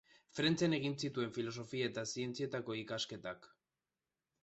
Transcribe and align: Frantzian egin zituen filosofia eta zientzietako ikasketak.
Frantzian 0.37 0.75
egin 0.77 0.95
zituen 1.03 1.35
filosofia 1.35 1.91
eta 1.91 2.07
zientzietako 2.15 2.79
ikasketak. 2.83 3.51